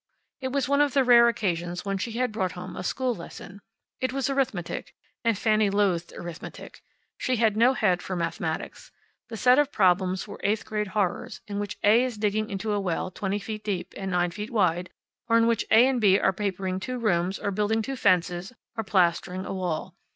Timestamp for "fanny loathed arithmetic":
5.37-6.81